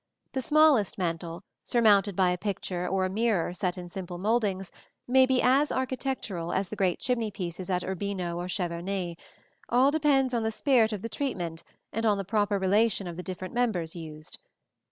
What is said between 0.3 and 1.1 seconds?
The smallest